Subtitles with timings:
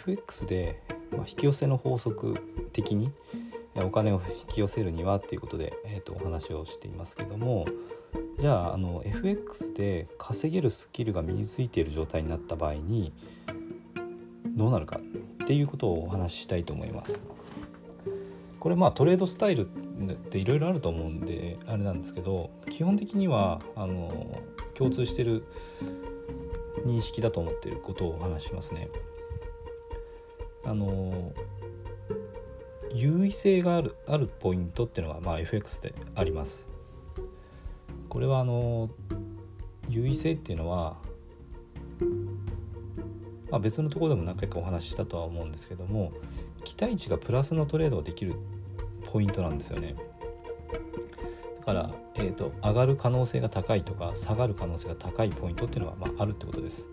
[0.00, 0.82] FX で、
[1.12, 2.34] まあ、引き寄せの法則
[2.72, 3.12] 的に
[3.76, 7.66] お金を引き寄せるにはっていうことで、えーと、お話をしていますけども
[8.38, 13.12] じゃああの FX で稼げるスキルが身についている状態になった場合に
[14.46, 17.26] どうなるかっていうことをお話ししたいと思います。
[18.58, 24.38] これまあトレードスタイルっていろいろあると思うんであれなんですけど基本的にはあの
[24.74, 25.44] 共通してる
[26.84, 28.88] 認識だと思っていることをお話しますね。
[30.64, 31.32] あの
[32.92, 36.68] 優位性があるあるポイントっていうのが、まあ、FX であります。
[38.08, 38.90] これはあの
[39.88, 40.96] 優位性っていうのは、
[43.50, 46.12] まあ、別のところでも何回かお話ししたとは思うんですけども
[46.64, 48.34] 期待値がプラスのトレードができる
[49.12, 49.94] ポイントなんですよね。
[51.60, 56.88] だから、えーと、上がる可能性が高いとか下がる可能性が高いポイントっていうのが、まあ、あるってことです。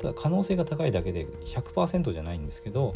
[0.00, 2.92] ただ可能性が高いだけで100%じゃないんですけど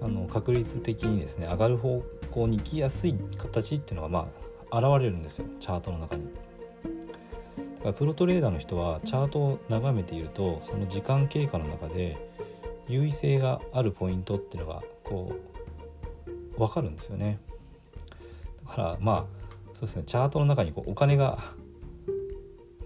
[0.00, 4.28] あの確率的にですね上がる方向に行きやすい形っていうのがま
[4.70, 6.24] あ現れるんですよチャートの中に。
[6.24, 12.16] だからプロトレーダーの人はチャートを眺めているとその時間経過の中で
[12.88, 15.32] 優位性があるポイントっていうのがこ
[16.26, 17.40] う分かるんですよね。
[18.66, 19.24] だからまあ
[19.74, 21.38] そうですねチャートの中にこうお金が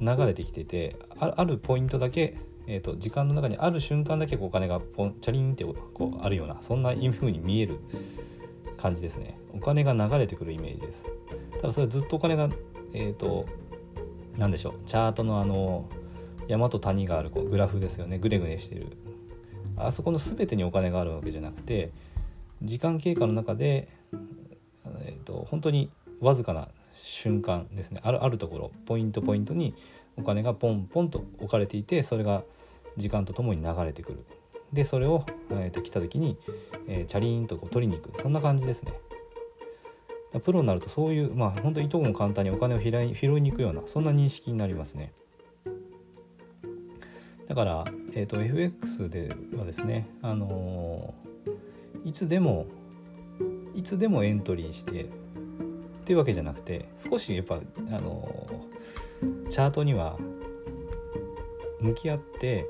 [0.01, 2.37] 流れてきててあるポイントだけ
[2.71, 7.81] えーと、時間の中にある瞬間だけお金がポンチャリンってこうあるようなそんな風に見える
[8.77, 9.39] 感じですね。
[9.55, 11.11] お金が流れてくるイメージです。
[11.63, 12.51] ただそれずっとお金が
[12.93, 13.47] えっ、ー、と
[14.37, 15.89] 何でしょうチャートのあの
[16.47, 18.19] 山と谷があるこうグラフですよね。
[18.19, 18.99] グネグネしてる。
[19.79, 21.93] あそこの全てにお金があるわけじゃなくて
[22.63, 23.89] 時間経過の中で、
[25.05, 25.89] えーと、本当に
[26.21, 28.01] わずかな瞬間ですね。
[28.05, 29.75] あるあるところポイントポイントに
[30.19, 32.43] お金がポンポンと置かれていてそれが
[32.99, 34.25] 時間とともに流れてくる。
[34.73, 36.37] でそれを、えー、と来た時に、
[36.87, 38.21] えー、チャリーンとこう取りに行く。
[38.21, 38.93] そんな感じですね。
[40.45, 45.12] プロになるとそういうまあ本当にいとこも簡単にお金を拾い拾いに行くようなそんな認識になりますね。
[47.47, 52.67] だから、えーと、FX ではですね、あのー、いつでも
[53.75, 55.06] いつでもエントリーしてっ
[56.05, 57.61] ていうわけじゃなくて少しやっぱ、あ
[58.01, 60.19] のー、チャートには
[61.81, 62.67] 向き合って、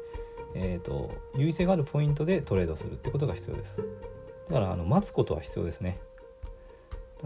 [0.54, 3.82] えーと、優位性があるポイントでトレードするってことが必要です。
[4.48, 5.98] だからあの待つことは必要ですね。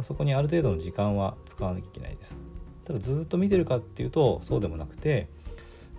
[0.01, 2.39] そこにある程度の時間は使わなきゃいけないです。
[2.85, 5.29] ただずっと見てるかっていうとそうでもなくて、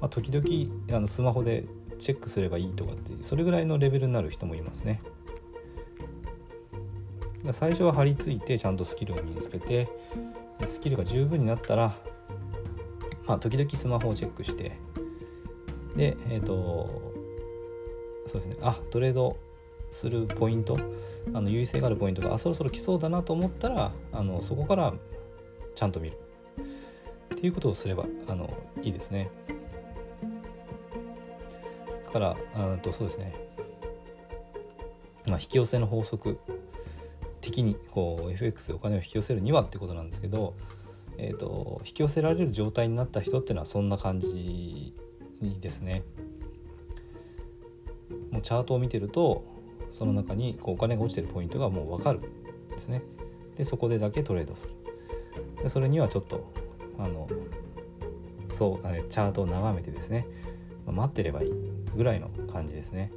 [0.01, 1.65] まあ、時々あのスマホで
[1.99, 5.01] チェックすればいいとかっていうそれぐらいのレベルになる人もいますね。
[7.51, 9.89] 最初は張り付いてちゃんとスキルを身につけて
[10.65, 11.93] スキルが十分になったら
[13.25, 14.77] まあ時々スマホをチェックして
[15.95, 17.12] でえっ、ー、と
[18.33, 18.57] そうですね。
[18.61, 19.37] あトレード
[19.91, 20.75] するポイント？
[21.35, 24.91] あの優位性があるポイントがあそろそろ来そうだなと思ったらあのそこから
[25.75, 26.17] ちゃんと見る。
[27.35, 28.51] っていうことをすればあの
[28.81, 29.29] いいですね。
[32.11, 33.35] からあとそうですね。
[35.27, 36.39] まあ引き寄せの法則
[37.39, 40.55] 的にこう FX でお金を引き寄せるにはってことなんですけど、
[41.19, 44.95] えーと引き寄せられる状態になった人っていうのはそんな感じ
[45.39, 46.01] にですね。
[48.33, 49.45] もうチャートを見てると
[49.91, 52.21] その中にこうお金が落ちてるポイントがもう分かるん
[52.69, 53.03] ですね。
[53.55, 54.73] でそこでだけトレードする。
[55.61, 56.51] でそれにはちょっと
[56.97, 57.29] あの
[58.49, 60.25] そうチャートを眺めてですね。
[60.87, 61.51] 待ってればいい
[61.95, 63.11] ぐらいの感じですね。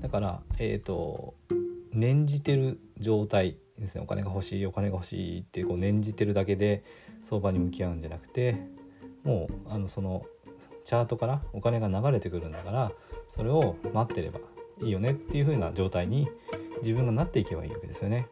[0.00, 1.34] だからえっ、ー、と
[1.92, 4.02] 念じてる状態ですね。
[4.02, 6.84] お金が欲しいお金が欲しいってこう念じてるだけで
[7.22, 8.68] 相場に向き合うんじゃなくて
[9.24, 10.24] もうあのその
[10.84, 12.92] チャートからお金が流れてくるんだから
[13.28, 14.40] それを待ってれば
[14.80, 16.28] いいよねっていう風な状態に
[16.78, 18.26] 自分がなっていけばいいわけですよね。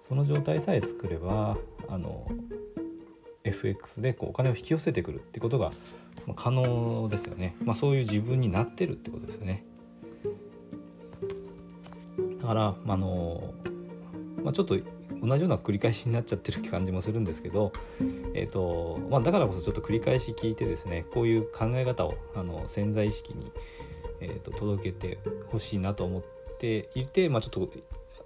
[0.00, 1.56] その状態さえ作れば
[1.88, 2.30] あの
[3.42, 5.72] FX でこうお金を引き寄せてくるってことが
[6.34, 7.56] 可能ですよね。
[7.64, 9.64] まあ、そういう自分になってるってことですよね。
[12.40, 13.54] だからあの、
[14.42, 14.78] まあ、ちょっと
[15.22, 17.72] 同じような繰り返しになっちゃってる感じもするんですけど、
[18.34, 23.50] えーとまあ、だからこそちょっと繰り返し聞いてですねこういう考え方をあの潜在意識に、
[24.20, 25.18] えーと、届けて
[25.48, 26.22] ほしいなと思っ
[26.58, 27.70] ていて、まあ、ちょっと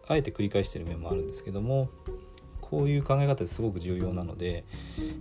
[0.09, 1.91] あえて繰り返してる面もあるんですけども
[2.61, 4.65] こういう考え方ですごく重要なので、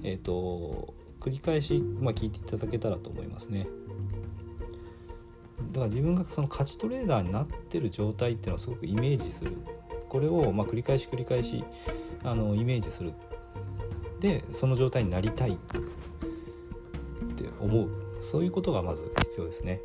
[0.03, 3.67] えーと、繰り返し、まあ、聞いていただけたらと思いますね。
[5.71, 9.57] だから自分がその勝ちトレーダーになってる状態っていうのはすごくイメージする
[10.09, 11.63] これをま繰り返し繰り返し
[12.23, 13.13] あのイメージする
[14.19, 15.56] でその状態になりたいっ
[17.35, 17.89] て思う
[18.21, 19.79] そういうことがまず必要ですね。